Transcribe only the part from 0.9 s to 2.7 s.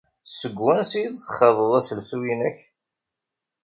i d-txaḍeḍ aselsu-inek?